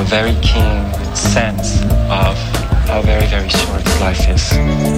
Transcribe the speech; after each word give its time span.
A 0.00 0.04
very 0.04 0.34
keen 0.40 1.14
sense 1.14 1.82
of 2.08 2.34
how 2.88 3.02
very, 3.02 3.26
very 3.26 3.48
short 3.50 3.84
life 4.00 4.28
is. 4.30 4.89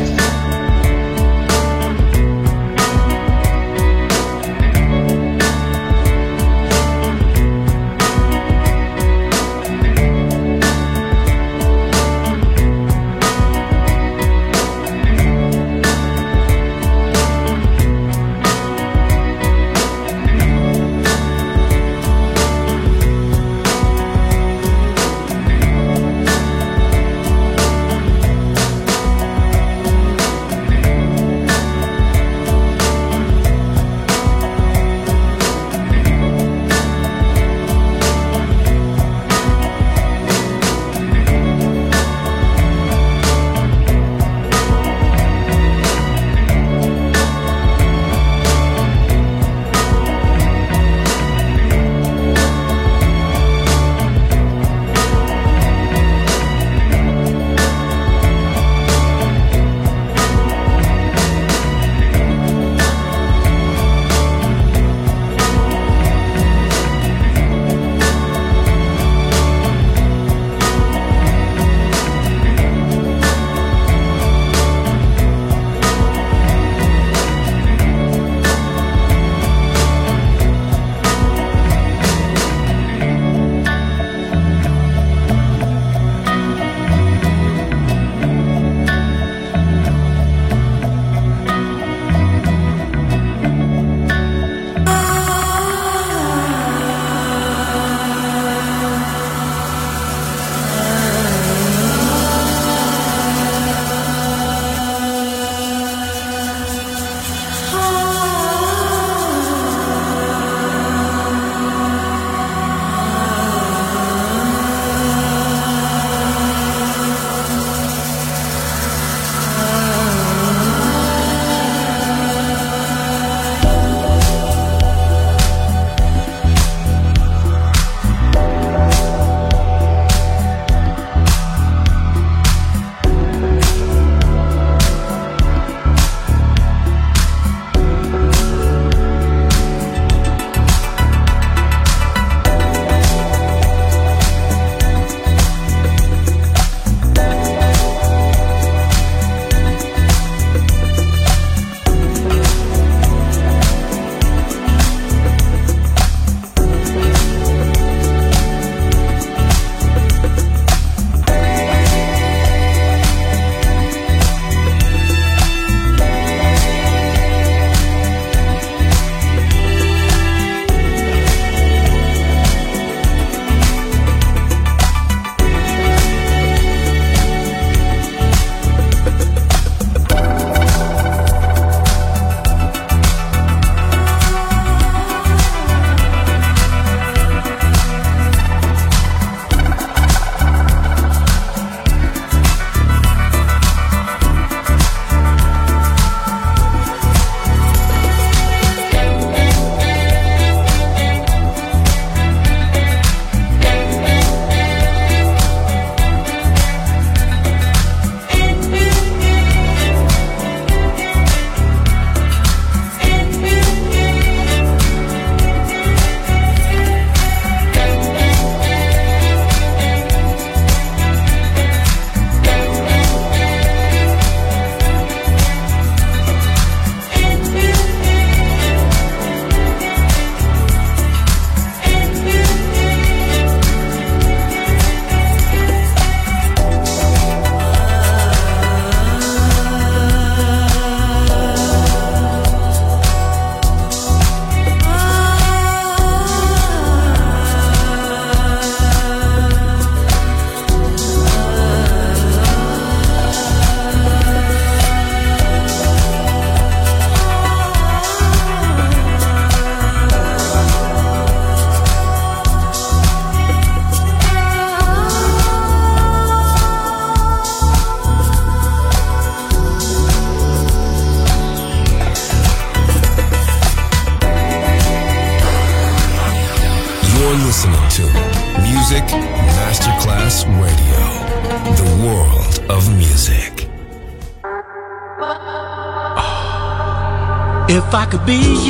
Be 288.26 288.61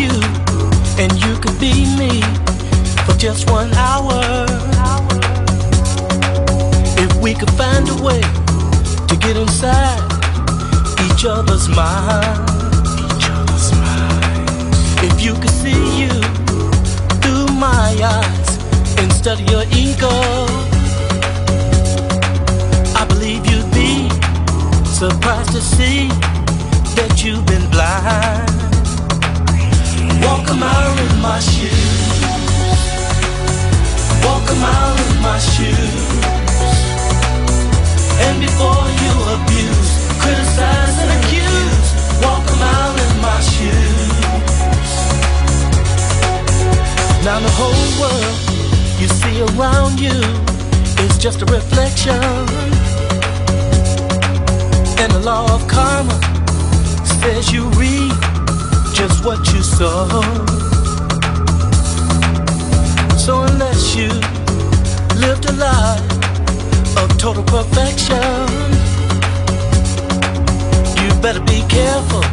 better 71.33 71.45
be 71.47 71.63
careful 71.67 72.25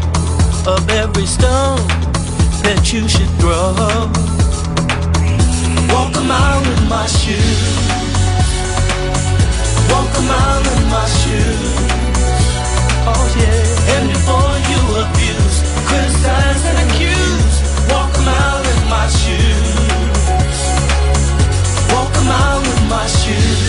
of 0.68 0.90
every 0.90 1.26
stone 1.26 1.80
that 2.66 2.92
you 2.92 3.08
should 3.08 3.32
throw. 3.40 3.72
Walk 5.94 6.16
a 6.18 6.24
mile 6.28 6.64
in 6.74 6.84
my 6.90 7.06
shoes. 7.08 7.64
Walk 9.92 10.12
a 10.20 10.24
mile 10.34 10.66
in 10.76 10.84
my 10.92 11.08
shoes. 11.20 11.76
Oh 13.12 13.26
yeah. 13.40 13.96
And 13.96 14.06
before 14.12 14.56
you 14.72 14.82
abuse, 15.04 15.58
criticize 15.88 16.64
and 16.70 16.78
accuse, 16.86 17.56
walk 17.92 18.12
a 18.20 18.24
mile 18.28 18.64
in 18.74 18.82
my 18.96 19.08
shoes. 19.22 20.60
Walk 21.94 22.12
a 22.20 22.24
mile 22.34 22.64
in 22.74 22.82
my 22.90 23.08
shoes. 23.20 23.64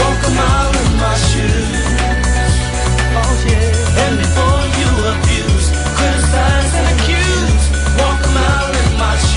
Walk 0.00 0.20
a 0.28 0.30
mile 0.40 0.74
in 0.82 0.90
my 1.00 1.14
shoes. 1.30 1.87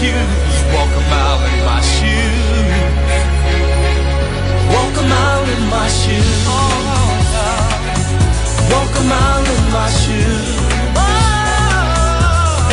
accuse, 0.00 0.64
walk 0.72 0.92
a 0.96 1.02
mile 1.12 1.44
in 1.52 1.60
my 1.66 1.80
shoes. 1.80 2.72
Walk 4.72 4.96
a 4.96 5.04
mile 5.12 5.44
in 5.54 5.62
my 5.68 5.88
shoes. 5.88 6.40
Walk 8.72 8.94
a 8.96 9.02
mile 9.04 9.44
in 9.44 9.64
my 9.76 9.88
shoes. 10.00 10.48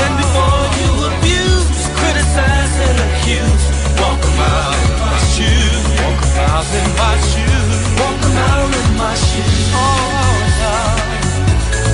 And 0.03 0.13
before 0.23 0.63
you 0.79 0.91
abuse, 1.11 1.67
criticize 1.99 2.75
and 2.87 2.97
accuse, 3.07 3.63
walk 3.99 4.23
in 4.23 4.35
my 4.39 5.17
shoes. 5.35 5.83
Walk 5.99 6.21
a 6.23 6.39
mile 6.39 6.71
in 6.79 6.87
my 7.01 7.15
shoes. 7.29 7.77
Walk 7.99 8.21
a 8.23 8.31
mile 8.39 8.71
in 8.79 8.89
my 9.03 9.15
shoes. 9.27 9.67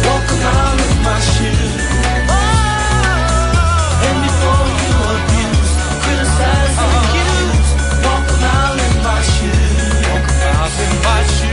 Walk 0.05 0.29
a 0.29 0.37
mile 0.45 0.79
in 0.85 0.93
my 1.03 1.19
shoes. 1.33 1.92
nothing 10.73 11.01
but 11.03 11.43
you. 11.43 11.52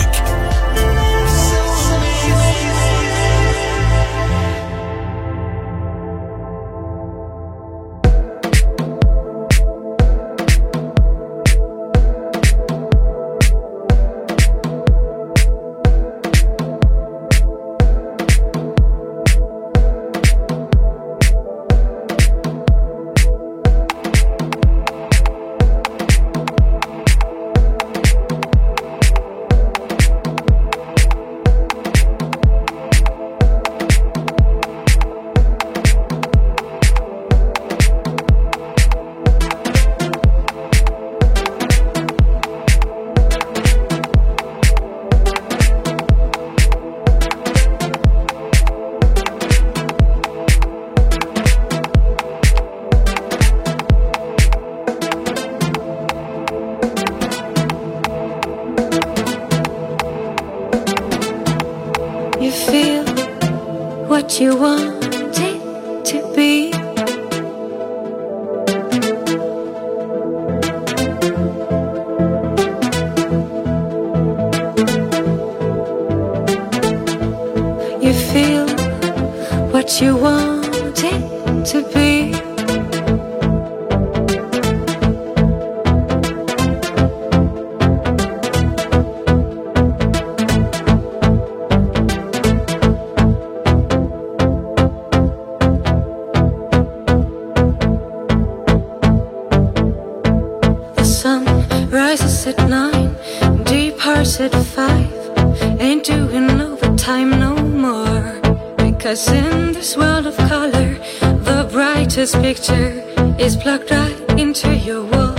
Cause 109.11 109.27
in 109.27 109.73
this 109.73 109.97
world 109.97 110.25
of 110.25 110.37
color, 110.37 110.93
the 111.19 111.67
brightest 111.69 112.35
picture 112.35 113.03
is 113.37 113.57
plugged 113.57 113.91
right 113.91 114.39
into 114.39 114.73
your 114.73 115.03
wall. 115.03 115.30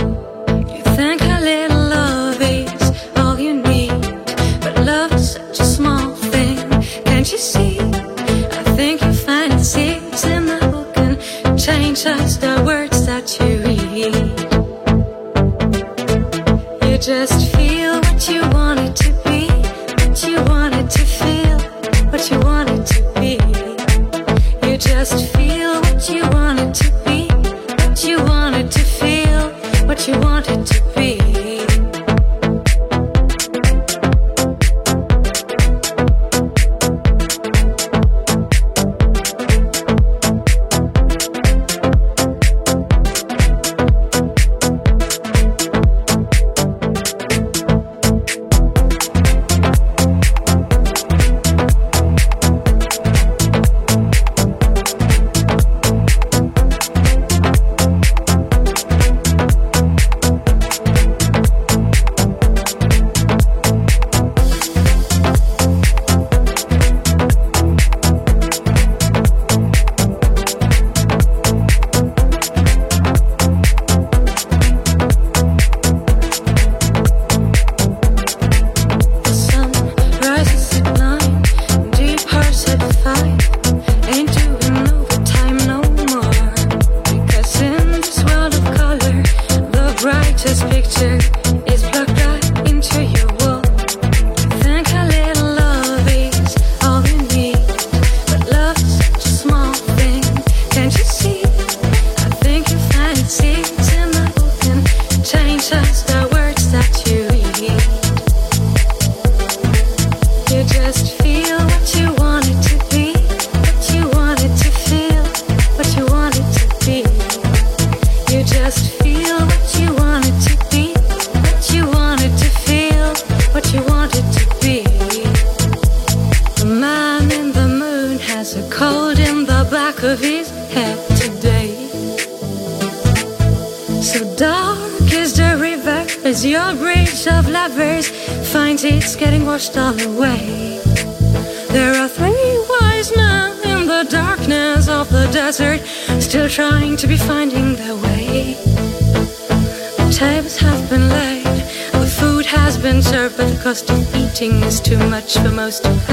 most 155.63 156.12